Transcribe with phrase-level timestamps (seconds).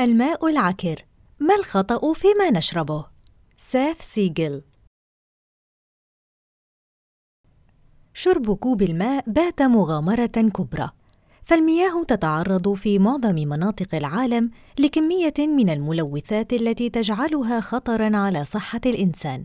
[0.00, 1.04] الماء العكر.
[1.40, 3.06] ما الخطأ فيما نشربه؟
[3.56, 4.62] سيث سيجل.
[8.14, 10.90] شرب كوب الماء بات مغامرة كبرى.
[11.44, 19.44] فالمياه تتعرض في معظم مناطق العالم لكمية من الملوثات التي تجعلها خطرًا على صحة الإنسان.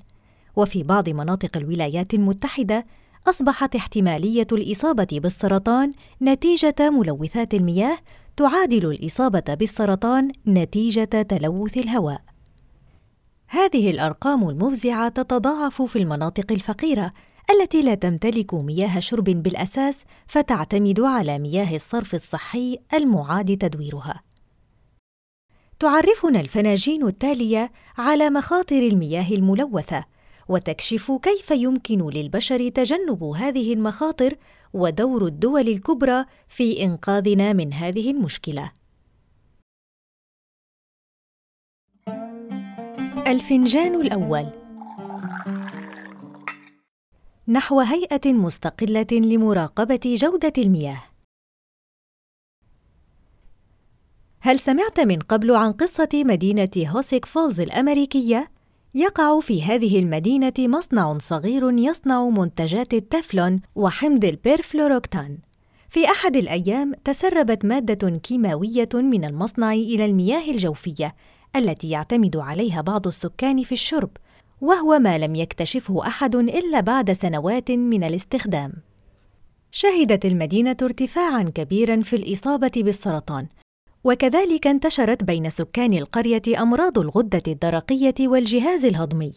[0.56, 2.86] وفي بعض مناطق الولايات المتحدة
[3.28, 7.98] أصبحت احتمالية الإصابة بالسرطان نتيجة ملوثات المياه
[8.38, 12.22] تعادل الإصابة بالسرطان نتيجة تلوث الهواء.
[13.48, 17.14] هذه الأرقام المفزعة تتضاعف في المناطق الفقيرة
[17.52, 24.22] التي لا تمتلك مياه شرب بالأساس فتعتمد على مياه الصرف الصحي المعاد تدويرها.
[25.80, 30.06] تعرفنا الفناجين التالية على مخاطر المياه الملوثة
[30.50, 34.36] وتكشف كيف يمكن للبشر تجنب هذه المخاطر
[34.74, 38.72] ودور الدول الكبرى في إنقاذنا من هذه المشكلة.
[43.28, 44.50] الفنجان الأول.
[47.48, 51.04] نحو هيئة مستقلة لمراقبة جودة المياه.
[54.40, 58.53] هل سمعت من قبل عن قصة مدينة هوسيك فولز الأمريكية؟
[58.96, 65.38] يقع في هذه المدينة مصنع صغير يصنع منتجات التفلون وحمض البيرفلوروكتان.
[65.90, 71.16] في أحد الأيام تسربت مادة كيماوية من المصنع إلى المياه الجوفية
[71.56, 74.10] التي يعتمد عليها بعض السكان في الشرب،
[74.62, 78.74] وهو ما لم يكتشفه أحد إلا بعد سنوات من الاستخدام.
[79.72, 83.48] شهدت المدينة ارتفاعًا كبيرًا في الإصابة بالسرطان،
[84.04, 89.34] وكذلك انتشرت بين سكان القرية أمراض الغدة الدرقية والجهاز الهضمي،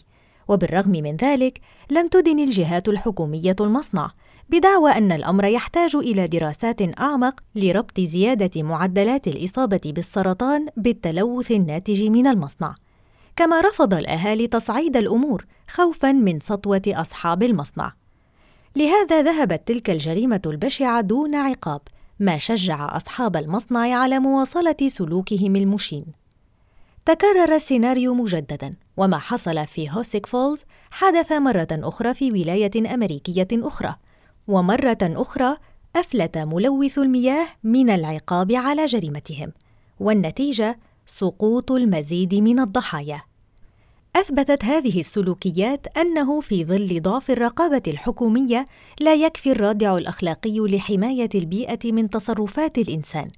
[0.48, 4.10] وبالرغم من ذلك لم تدن الجهات الحكومية المصنع،
[4.48, 12.26] بدعوى أن الأمر يحتاج إلى دراسات أعمق لربط زيادة معدلات الإصابة بالسرطان بالتلوث الناتج من
[12.26, 12.74] المصنع.
[13.36, 17.92] كما رفض الأهالي تصعيد الأمور خوفًا من سطوة أصحاب المصنع.
[18.76, 21.80] لهذا ذهبت تلك الجريمة البشعة دون عقاب،
[22.20, 26.04] ما شجع أصحاب المصنع على مواصلة سلوكهم المشين.
[27.04, 33.94] تكرر السيناريو مجددا وما حصل في هوسيك فولز حدث مرة أخرى في ولاية أمريكية أخرى.
[34.48, 35.56] ومرة أخرى
[35.96, 39.52] أفلت ملوث المياه من العقاب على جريمتهم.
[40.00, 43.22] والنتيجة سقوط المزيد من الضحايا.
[44.16, 48.64] أثبتت هذه السلوكيات أنه في ظل ضعف الرقابة الحكومية
[49.00, 53.28] لا يكفي الرادع الأخلاقي لحماية البيئة من تصرفات الإنسان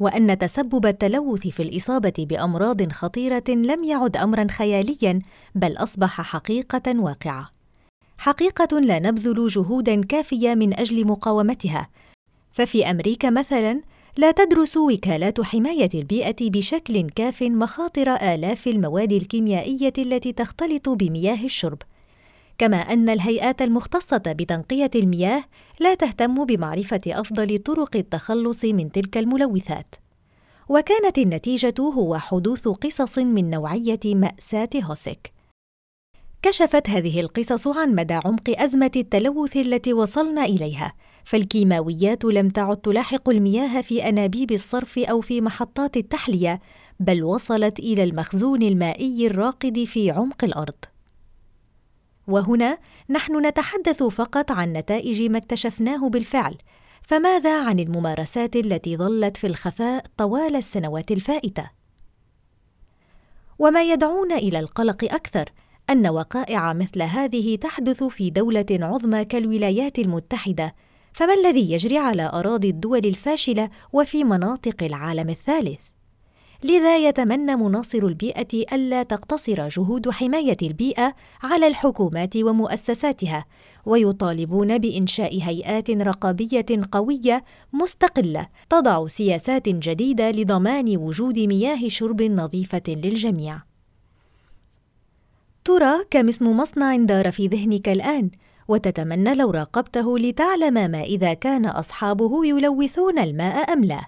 [0.00, 5.20] وأن تسبب التلوث في الإصابة بأمراض خطيرة لم يعد امرا خياليا
[5.54, 7.50] بل أصبح حقيقة واقعة.
[8.18, 11.88] حقيقة لا نبذل جهودا كافية من أجل مقاومتها.
[12.52, 13.80] ففي أمريكا مثلا
[14.16, 21.78] لا تدرس وكالات حماية البيئة بشكل كاف مخاطر آلاف المواد الكيميائية التي تختلط بمياه الشرب.
[22.58, 25.44] كما أن الهيئات المختصة بتنقية المياه
[25.80, 29.94] لا تهتم بمعرفة أفضل طرق التخلص من تلك الملوثات.
[30.68, 35.32] وكانت النتيجة هو حدوث قصص من نوعية مأساة هوسيك
[36.42, 40.92] كشفت هذه القصص عن مدى عمق أزمة التلوث التي وصلنا إليها.
[41.24, 46.60] فالكيماويات لم تعد تلاحق المياه في أنابيب الصرف أو في محطات التحلية
[47.00, 50.84] بل وصلت إلى المخزون المائي الراقد في عمق الأرض.
[52.26, 52.78] وهنا
[53.10, 56.56] نحن نتحدث فقط عن نتائج ما اكتشفناه بالفعل.
[57.02, 61.70] فماذا عن الممارسات التي ظلت في الخفاء طوال السنوات الفائتة؟
[63.58, 65.52] وما يدعونا إلى القلق أكثر
[65.90, 70.74] أن وقائع مثل هذه تحدث في دولة عظمى كالولايات المتحدة
[71.12, 75.80] فما الذي يجري على أراضي الدول الفاشلة وفي مناطق العالم الثالث؟
[76.64, 83.44] لذا يتمنى مناصر البيئة ألا تقتصر جهود حماية البيئة على الحكومات ومؤسساتها
[83.86, 93.58] ويطالبون بإنشاء هيئات رقابية قوية مستقلة تضع سياسات جديدة لضمان وجود مياه شرب نظيفة للجميع.
[95.64, 98.30] ترى كم اسم مصنع دار في ذهنك الآن؟
[98.70, 104.04] وتتمنى لو راقبته لتعلم ما إذا كان أصحابه يلوثون الماء أم لا.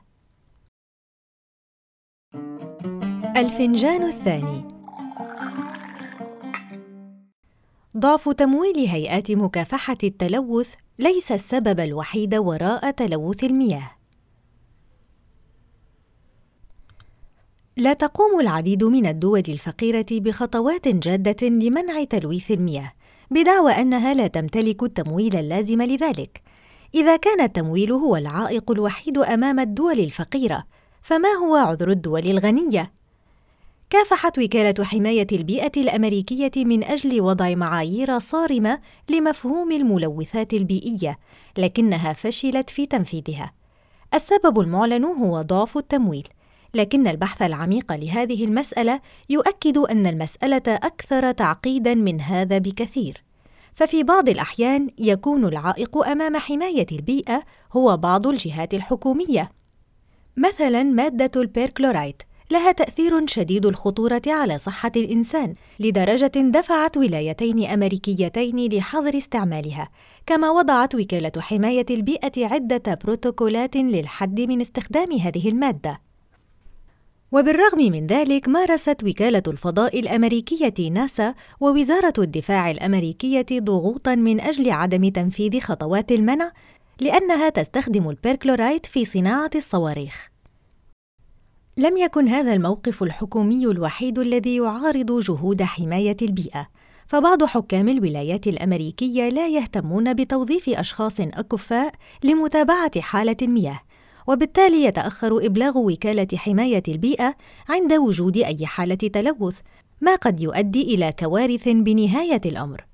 [3.37, 4.69] الفنجان الثاني
[7.97, 13.91] ضعف تمويل هيئات مكافحة التلوث ليس السبب الوحيد وراء تلوث المياه.
[17.77, 22.93] لا تقوم العديد من الدول الفقيرة بخطوات جادة لمنع تلويث المياه،
[23.33, 26.43] بدعوى أنها لا تمتلك التمويل اللازم لذلك.
[26.95, 30.65] إذا كان التمويل هو العائق الوحيد أمام الدول الفقيرة
[31.03, 32.93] فما هو عذر الدول الغنية؟
[33.91, 38.81] كافحت وكالة حماية البيئة الأمريكية من أجل وضع معايير صارمة
[39.11, 41.19] لمفهوم الملوثات البيئية،
[41.59, 43.53] لكنها فشلت في تنفيذها.
[44.15, 46.29] السبب المعلن هو ضعف التمويل،
[46.75, 53.23] لكن البحث العميق لهذه المسألة يؤكد أن المسألة أكثر تعقيدًا من هذا بكثير.
[53.75, 57.43] ففي بعض الأحيان يكون العائق أمام حماية البيئة
[57.73, 59.51] هو بعض الجهات الحكومية.
[60.37, 69.17] مثلاً مادة البيركلورايت لها تأثير شديد الخطورة على صحة الإنسان لدرجة دفعت ولايتين أمريكيتين لحظر
[69.19, 69.89] استعمالها،
[70.27, 76.12] كما وضعت وكالة حماية البيئة عدة بروتوكولات للحد من استخدام هذه المادة.
[77.33, 85.09] وبالرغم من ذلك مارست وكالة الفضاء الأمريكية ناسا ووزارة الدفاع الأمريكية ضغوطًا من أجل عدم
[85.09, 86.53] تنفيذ خطوات المنع
[87.01, 90.29] لأنها تستخدم البيركلورايت في صناعة الصواريخ.
[91.77, 96.69] لم يكن هذا الموقف الحكومي الوحيد الذي يعارض جهود حماية البيئة،
[97.07, 101.93] فبعض حكام الولايات الأمريكية لا يهتمون بتوظيف أشخاص أكفاء
[102.25, 103.81] لمتابعة حالة المياه،
[104.27, 107.37] وبالتالي يتأخر إبلاغ وكالة حماية البيئة
[107.69, 109.61] عند وجود أي حالة تلوث،
[110.01, 112.85] ما قد يؤدي إلى كوارث بنهاية الأمر.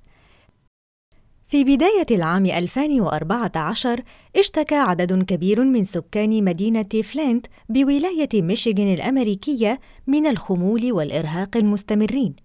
[1.49, 4.03] في بداية العام 2014
[4.37, 12.37] اشتكى عدد كبير من سكان مدينة فلينت بولاية ميشيغان الأمريكية من الخمول والإرهاق المستمرين.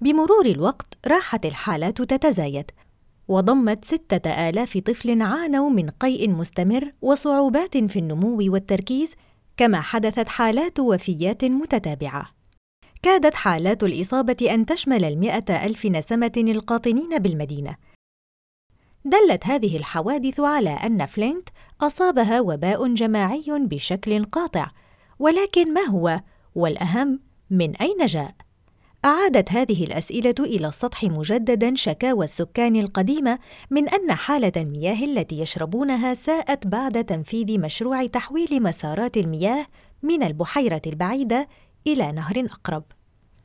[0.00, 2.70] بمرور الوقت راحت الحالات تتزايد
[3.28, 9.12] وضمت ستة آلاف طفل عانوا من قيء مستمر وصعوبات في النمو والتركيز
[9.56, 12.30] كما حدثت حالات وفيات متتابعة
[13.02, 17.76] كادت حالات الإصابة أن تشمل المئة ألف نسمة القاطنين بالمدينة
[19.04, 21.48] دلت هذه الحوادث على أن فلينت
[21.80, 24.68] أصابها وباء جماعي بشكل قاطع
[25.18, 26.20] ولكن ما هو
[26.54, 27.20] والأهم
[27.50, 28.34] من أين جاء؟
[29.06, 33.38] أعادت هذه الأسئلة إلى السطح مجددا شكاوى السكان القديمة
[33.70, 39.66] من أن حالة المياه التي يشربونها ساءت بعد تنفيذ مشروع تحويل مسارات المياه
[40.02, 41.48] من البحيرة البعيدة
[41.86, 42.82] إلى نهر أقرب.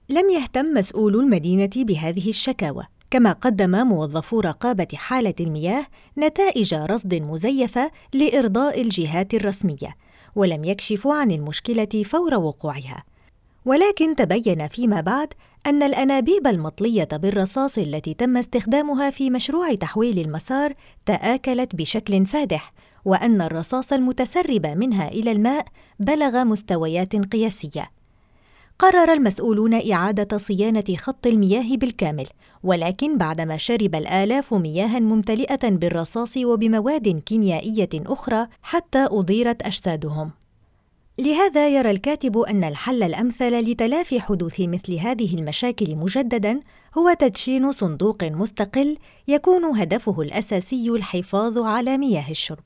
[0.10, 5.86] لم يهتم مسؤولو المدينة بهذه الشكاوى، كما قدم موظفو رقابة حالة المياه
[6.18, 9.96] نتائج رصد مزيفة لإرضاء الجهات الرسمية،
[10.36, 13.04] ولم يكشفوا عن المشكلة فور وقوعها.
[13.66, 15.34] ولكن تبين فيما بعد
[15.68, 20.74] أن الأنابيب المطلية بالرصاص التي تم استخدامها في مشروع تحويل المسار
[21.06, 22.74] تآكلت بشكل فادح،
[23.06, 25.66] وأن الرصاص المتسرب منها إلى الماء
[26.00, 27.92] بلغ مستويات قياسية.
[28.80, 32.26] قرر المسؤولون إعادة صيانة خط المياه بالكامل،
[32.64, 40.32] ولكن بعدما شرب الآلاف مياها ممتلئة بالرصاص وبمواد كيميائية أخرى حتى أضيرت أجسادهم.
[41.22, 46.60] لهذا يرى الكاتب أن الحل الأمثل لتلافي حدوث مثل هذه المشاكل مجددا
[46.98, 48.98] هو تدشين صندوق مستقل
[49.28, 52.64] يكون هدفه الأساسي الحفاظ على مياه الشرب.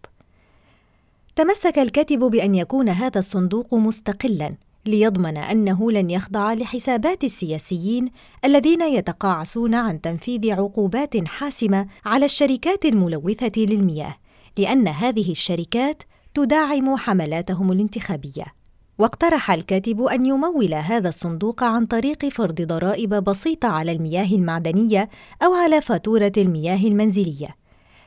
[1.36, 4.54] تمسك الكاتب بأن يكون هذا الصندوق مستقلا
[4.86, 8.08] ليضمن أنه لن يخضع لحسابات السياسيين
[8.46, 14.16] الذين يتقاعسون عن تنفيذ عقوبات حاسمة على الشركات الملوثة للمياه،
[14.58, 16.04] لأن هذه الشركات
[16.36, 18.46] تدعم حملاتهم الانتخابية.
[19.00, 25.10] واقترح الكاتب أن يمول هذا الصندوق عن طريق فرض ضرائب بسيطة على المياه المعدنية
[25.44, 27.56] أو على فاتورة المياه المنزلية.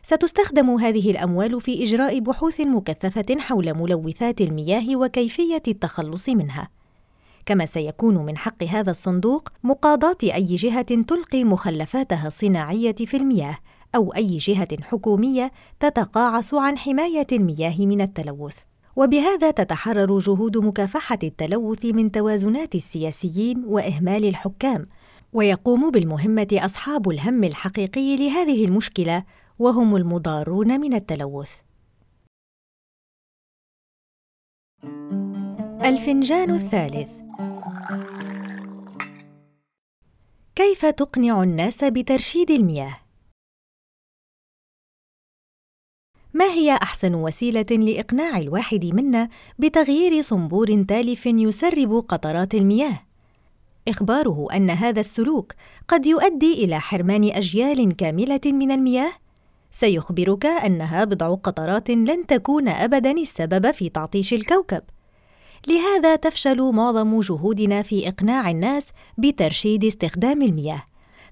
[0.03, 6.69] ستستخدم هذه الأموال في إجراء بحوث مكثفة حول ملوثات المياه وكيفية التخلص منها.
[7.47, 13.59] كما سيكون من حق هذا الصندوق مقاضاة أي جهة تلقي مخلفاتها الصناعية في المياه.
[13.95, 18.57] أو أي جهة حكومية تتقاعس عن حماية المياه من التلوث.
[18.97, 24.87] وبهذا تتحرر جهود مكافحة التلوث من توازنات السياسيين وإهمال الحكام،
[25.33, 29.25] ويقوم بالمهمة أصحاب الهم الحقيقي لهذه المشكلة
[29.59, 31.51] وهم المضارون من التلوث.
[35.85, 37.13] الفنجان الثالث
[40.55, 42.97] كيف تقنع الناس بترشيد المياه
[46.35, 53.01] ما هي أحسن وسيلة لإقناع الواحد منا بتغيير صنبور تالف يسرب قطرات المياه؟
[53.89, 55.53] إخباره أن هذا السلوك
[55.89, 59.13] قد يؤدي إلى حرمان أجيال كاملة من المياه؟
[59.71, 64.83] سيخبرك أنها بضع قطرات لن تكون ابدا السبب في تعطيش الكوكب.
[65.69, 68.87] لهذا تفشل معظم جهودنا في إقناع الناس
[69.19, 70.83] بترشيد استخدام المياه.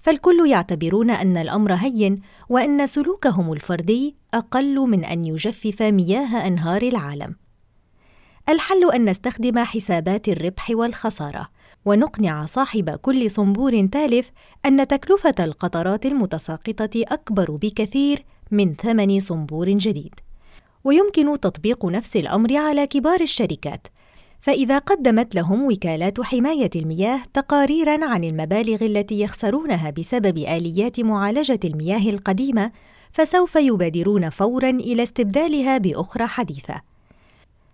[0.07, 7.37] فالكل يعتبرون أن الأمر هين وأن سلوكهم الفردي أقل من أن يجفف مياه أنهار العالم.
[8.49, 11.47] الحل أن نستخدم حسابات الربح والخسارة
[11.85, 14.31] ونقنع صاحب كل صنبور تالف
[14.67, 20.15] أن تكلفة القطرات المتساقطة أكبر بكثير من ثمن صنبور جديد.
[20.85, 23.87] ويمكن تطبيق نفس الأمر على كبار الشركات
[24.47, 32.11] فإذا قدمت لهم وكالات حماية المياه تقاريرًا عن المبالغ التي يخسرونها بسبب آليات معالجة المياه
[32.11, 32.73] القديمة،
[33.13, 36.81] فسوف يبادرون فورًا إلى استبدالها بأخرى حديثة.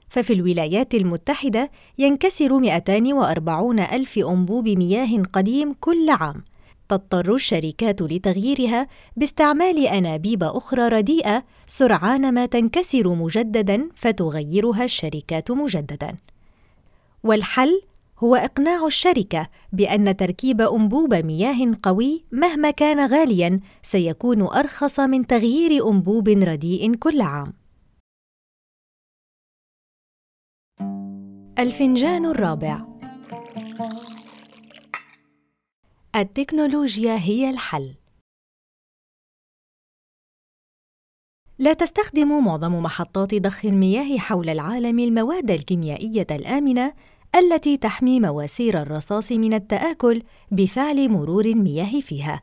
[0.08, 6.44] ففي الولايات المتحدة ينكسر 240 ألف أنبوب مياه قديم كل عام
[6.88, 8.86] تضطر الشركات لتغييرها
[9.16, 16.16] باستعمال أنابيب أخرى رديئة سرعان ما تنكسر مجدداً فتغيرها الشركات مجدداً
[17.24, 17.82] والحل
[18.18, 25.88] هو إقناع الشركة بأن تركيب أنبوب مياه قوي مهما كان غالياً سيكون أرخص من تغيير
[25.88, 27.52] أنبوب رديء كل عام.
[31.58, 32.86] الفنجان الرابع
[36.16, 37.94] التكنولوجيا هي الحل
[41.62, 46.92] لا تستخدم معظم محطات ضخ المياه حول العالم المواد الكيميائية الآمنة
[47.36, 52.42] التي تحمي مواسير الرصاص من التآكل بفعل مرور المياه فيها.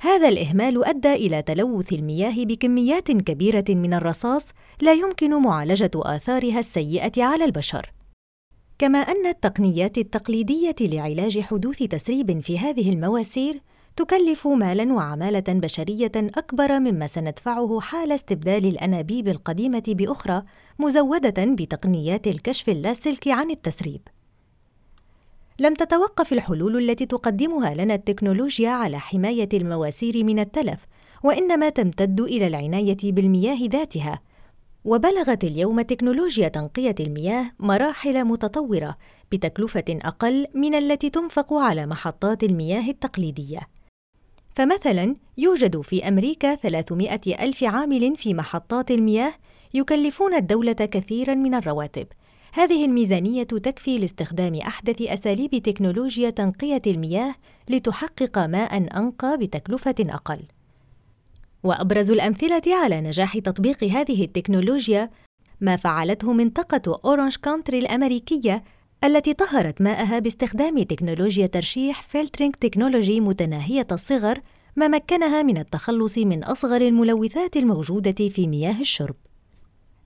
[0.00, 4.46] هذا الإهمال أدى إلى تلوث المياه بكميات كبيرة من الرصاص
[4.80, 7.92] لا يمكن معالجة آثارها السيئة على البشر.
[8.78, 13.60] كما أن التقنيات التقليدية لعلاج حدوث تسريب في هذه المواسير
[13.96, 20.42] تكلف مالا وعمالة بشرية أكبر مما سندفعه حال استبدال الأنابيب القديمة بأخرى
[20.78, 24.00] مزودة بتقنيات الكشف اللاسلكي عن التسريب.
[25.58, 30.86] لم تتوقف الحلول التي تقدمها لنا التكنولوجيا على حماية المواسير من التلف
[31.22, 34.20] وإنما تمتد إلى العناية بالمياه ذاتها.
[34.84, 38.96] وبلغت اليوم تكنولوجيا تنقية المياه مراحل متطورة
[39.32, 43.60] بتكلفة أقل من التي تنفق على محطات المياه التقليدية.
[44.54, 49.34] فمثلا يوجد في أمريكا 300 ألف عامل في محطات المياه
[49.74, 52.06] يكلفون الدولة كثيرا من الرواتب
[52.54, 57.34] هذه الميزانية تكفي لاستخدام أحدث أساليب تكنولوجيا تنقية المياه
[57.70, 60.40] لتحقق ماء أنقى بتكلفة أقل.
[61.62, 65.10] وأبرز الأمثلة على نجاح تطبيق هذه التكنولوجيا
[65.60, 68.64] ما فعلته منطقة أورانج كونتري الأمريكية
[69.04, 74.38] التي طهرت ماءها باستخدام تكنولوجيا ترشيح filtering technology متناهية الصغر
[74.76, 79.14] ما مكنها من التخلص من أصغر الملوثات الموجودة في مياه الشرب.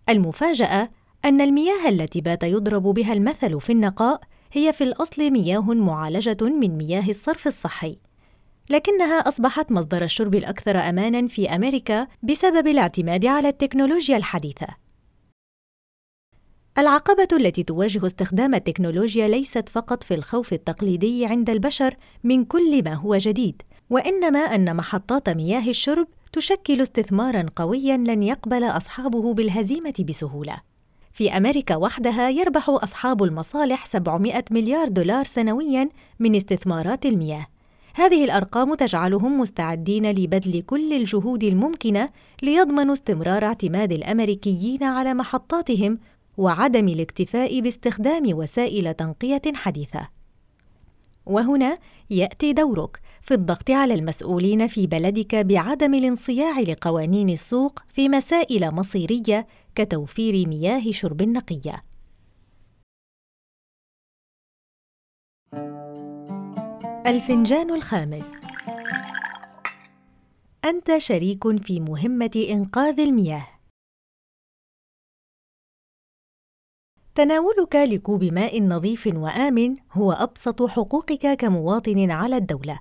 [0.08, 0.90] المفاجأة
[1.24, 4.20] أن المياه التي بات يضرب بها المثل في النقاء
[4.52, 7.98] هي في الأصل مياه معالجة من مياه الصرف الصحي.
[8.70, 14.85] لكنها أصبحت مصدر الشرب الأكثر أمانًا في أمريكا بسبب الاعتماد على التكنولوجيا الحديثة.
[16.78, 22.94] العقبة التي تواجه استخدام التكنولوجيا ليست فقط في الخوف التقليدي عند البشر من كل ما
[22.94, 30.56] هو جديد، وإنما أن محطات مياه الشرب تشكل استثمارا قويا لن يقبل أصحابه بالهزيمة بسهولة.
[31.12, 37.46] في أمريكا وحدها يربح أصحاب المصالح 700 مليار دولار سنويا من استثمارات المياه.
[37.94, 42.08] هذه الأرقام تجعلهم مستعدين لبذل كل الجهود الممكنة
[42.42, 45.98] ليضمنوا استمرار اعتماد الأمريكيين على محطاتهم
[46.36, 50.08] وعدم الاكتفاء باستخدام وسائل تنقية حديثة.
[51.26, 51.74] وهنا
[52.10, 59.46] يأتي دورك في الضغط على المسؤولين في بلدك بعدم الانصياع لقوانين السوق في مسائل مصيرية
[59.74, 61.82] كتوفير مياه شرب نقية.
[67.06, 68.32] الفنجان الخامس.
[70.64, 73.55] أنت شريك في مهمة إنقاذ المياه.
[77.16, 82.78] تناولك لكوب ماء نظيف وآمن هو أبسط حقوقك كمواطن على الدولة.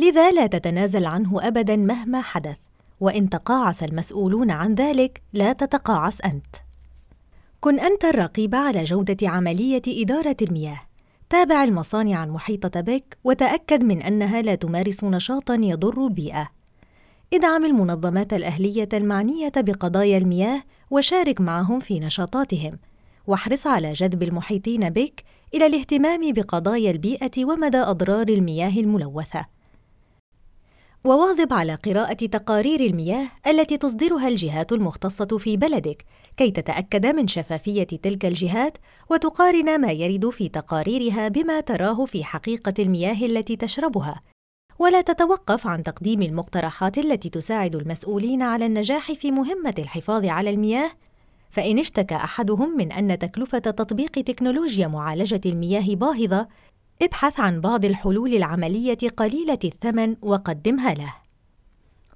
[0.00, 2.58] لذا لا تتنازل عنه أبدًا مهما حدث،
[3.00, 6.56] وإن تقاعس المسؤولون عن ذلك لا تتقاعس أنت.
[7.60, 10.80] كن أنت الرقيب على جودة عملية إدارة المياه.
[11.30, 16.48] تابع المصانع المحيطة بك وتأكد من أنها لا تمارس نشاطًا يضر البيئة.
[17.34, 22.70] ادعم المنظمات الأهلية المعنية بقضايا المياه وشارك معهم في نشاطاتهم
[23.28, 29.46] واحرص على جذب المحيطين بك إلى الاهتمام بقضايا البيئة ومدى أضرار المياه الملوثة.
[31.04, 36.04] وواظب على قراءة تقارير المياه التي تصدرها الجهات المختصة في بلدك
[36.36, 38.78] كي تتأكد من شفافية تلك الجهات
[39.10, 44.20] وتقارن ما يرد في تقاريرها بما تراه في حقيقة المياه التي تشربها.
[44.78, 50.90] ولا تتوقف عن تقديم المقترحات التي تساعد المسؤولين على النجاح في مهمة الحفاظ على المياه
[51.50, 56.48] فإن اشتكى أحدهم من أن تكلفة تطبيق تكنولوجيا معالجة المياه باهظة
[57.02, 61.14] ابحث عن بعض الحلول العملية قليلة الثمن وقدمها له.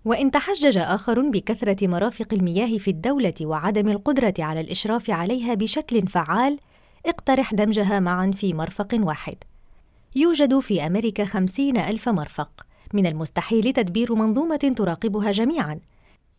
[0.04, 6.58] وإن تحجج آخر بكثرة مرافق المياه في الدولة وعدم القدرة على الإشراف عليها بشكل فعال،
[7.06, 9.34] اقترح دمجها معا في مرفق واحد.
[10.16, 15.80] يوجد في أمريكا خمسين ألف مرفق، من المستحيل تدبير منظومة تراقبها جميعا،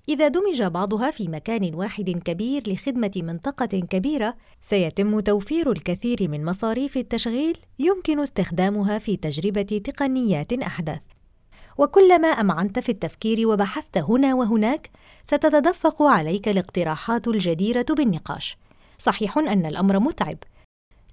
[0.09, 6.97] إذا دمج بعضها في مكان واحد كبير لخدمة منطقة كبيرة، سيتم توفير الكثير من مصاريف
[6.97, 11.01] التشغيل يمكن استخدامها في تجربة تقنيات أحدث.
[11.77, 14.89] وكلما أمعنت في التفكير وبحثت هنا وهناك،
[15.25, 18.57] ستتدفق عليك الاقتراحات الجديرة بالنقاش.
[18.97, 20.37] صحيح أن الأمر متعب،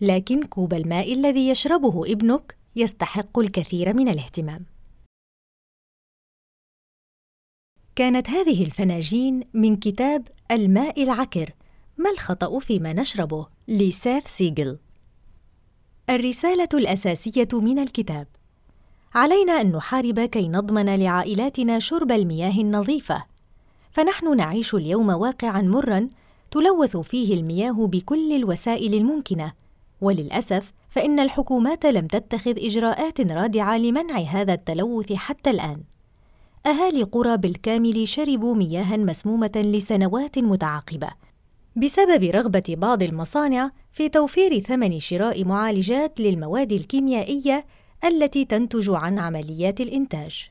[0.00, 4.64] لكن كوب الماء الذي يشربه ابنك يستحق الكثير من الاهتمام.
[8.00, 11.50] كانت هذه الفناجين من كتاب الماء العكر.
[11.98, 14.78] ما الخطأ فيما نشربه؟ لساث سيجل.
[16.10, 18.26] الرسالة الأساسية من الكتاب.
[19.14, 23.24] علينا أن نحارب كي نضمن لعائلاتنا شرب المياه النظيفة.
[23.90, 26.08] فنحن نعيش اليوم واقعا مرا
[26.50, 29.52] تلوث فيه المياه بكل الوسائل الممكنة.
[30.00, 35.80] وللأسف فإن الحكومات لم تتخذ إجراءات رادعة لمنع هذا التلوث حتى الآن.
[36.66, 41.08] أهالي قرى بالكامل شربوا مياها مسمومة لسنوات متعاقبة
[41.76, 47.66] بسبب رغبة بعض المصانع في توفير ثمن شراء معالجات للمواد الكيميائية
[48.04, 50.50] التي تنتج عن عمليات الإنتاج.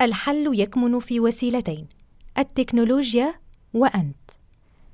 [0.00, 1.86] الحل يكمن في وسيلتين:
[2.38, 3.34] التكنولوجيا
[3.74, 4.30] وأنت.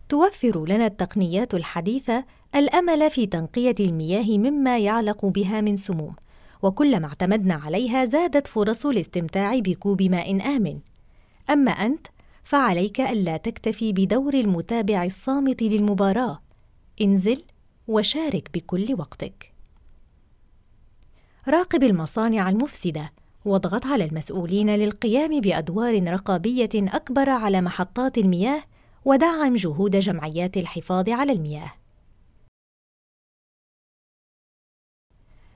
[0.09, 2.25] توفر لنا التقنيات الحديثة
[2.55, 6.15] الأمل في تنقية المياه مما يعلق بها من سموم،
[6.65, 10.79] وكلما اعتمدنا عليها زادت فرص الاستمتاع بكوب ماء آمن.
[11.51, 12.07] أما أنت
[12.45, 16.41] فعليك ألا تكتفي بدور المتابع الصامت للمباراة،
[17.01, 17.43] انزل
[17.89, 19.53] وشارك بكل وقتك.
[21.49, 23.13] راقب المصانع المفسدة
[23.45, 28.63] واضغط على المسؤولين للقيام بأدوار رقابية أكبر على محطات المياه
[29.05, 31.73] ودعم جهود جمعيات الحفاظ على المياه.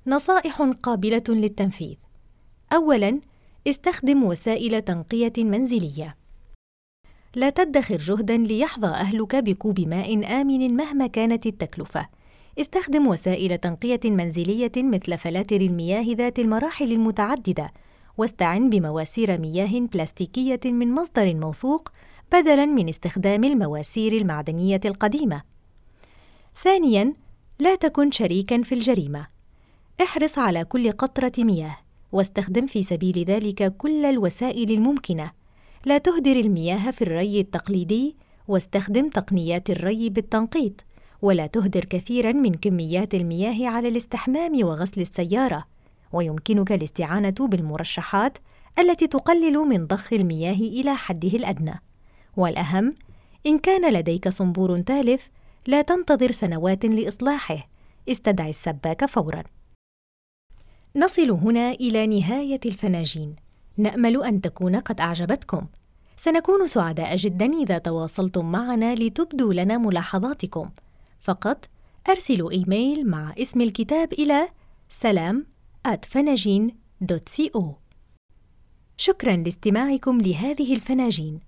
[0.09, 1.95] نصائح قابلة للتنفيذ.
[2.73, 3.21] أولاً،
[3.67, 6.17] استخدم وسائل تنقية منزلية.
[7.35, 12.09] لا تدخر جهداً ليحظى أهلك بكوب ماء آمن مهما كانت التكلفة.
[12.61, 17.73] استخدم وسائل تنقية منزلية مثل فلاتر المياه ذات المراحل المتعددة،
[18.19, 21.89] واستعن بمواسير مياه بلاستيكية من مصدر موثوق
[22.33, 25.43] بدلاً من استخدام المواسير المعدنية القديمة.
[26.63, 27.15] ثانياً،
[27.61, 29.38] لا تكن شريكاً في الجريمة.
[30.03, 31.77] احرص على كل قطرة مياه
[32.13, 35.31] واستخدم في سبيل ذلك كل الوسائل الممكنة.
[35.87, 38.17] لا تهدر المياه في الري التقليدي
[38.49, 40.85] واستخدم تقنيات الري بالتنقيط.
[41.23, 45.65] ولا تهدر كثيرا من كميات المياه على الاستحمام وغسل السيارة.
[46.13, 48.39] ويمكنك الاستعانة بالمرشحات
[48.79, 51.83] التي تقلل من ضخ المياه إلى حده الأدنى.
[52.37, 52.95] والأهم
[53.47, 55.29] إن كان لديك صنبور تالف
[55.67, 57.69] لا تنتظر سنوات لإصلاحه.
[58.09, 59.43] استدعي السباك فوراً.
[60.99, 63.37] نصل هنا إلى نهاية الفناجين.
[63.77, 65.67] نأمل أن تكون قد أعجبتكم.
[66.17, 70.71] سنكون سعداء جدا إذا تواصلتم معنا لتبدوا لنا ملاحظاتكم.
[71.21, 71.69] فقط
[72.09, 74.49] أرسلوا إيميل مع اسم الكتاب إلى
[74.89, 75.47] سلام
[76.05, 77.63] فناجين.co
[78.97, 81.41] شكرا لاستماعكم لهذه الفناجين.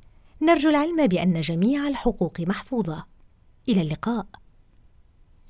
[0.42, 3.04] نرجو العلم بأن جميع الحقوق محفوظة.
[3.68, 4.26] إلى اللقاء.